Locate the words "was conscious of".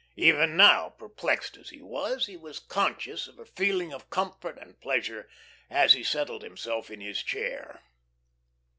2.35-3.37